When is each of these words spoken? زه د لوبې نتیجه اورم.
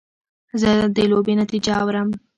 زه 0.61 0.71
د 0.95 0.97
لوبې 1.11 1.33
نتیجه 1.41 1.73
اورم. 1.81 2.09